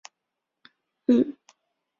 [0.03, 0.03] 风
[1.05, 1.37] 格轻松搞笑。